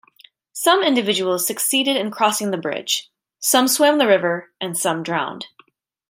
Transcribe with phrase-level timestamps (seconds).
[0.53, 5.45] Some individuals succeeded in crossing the bridge; some swam the river and some drowned.